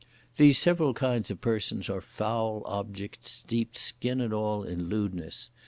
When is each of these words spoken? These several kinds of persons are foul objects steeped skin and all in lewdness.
These 0.37 0.57
several 0.57 0.95
kinds 0.95 1.29
of 1.29 1.41
persons 1.41 1.87
are 1.87 2.01
foul 2.01 2.63
objects 2.65 3.29
steeped 3.33 3.77
skin 3.77 4.19
and 4.19 4.33
all 4.33 4.63
in 4.63 4.89
lewdness. 4.89 5.51